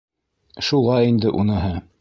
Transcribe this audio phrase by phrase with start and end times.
[0.69, 1.75] —Шулай инде уныһы.